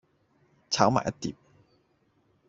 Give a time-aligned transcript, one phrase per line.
[0.71, 1.35] 炒埋一碟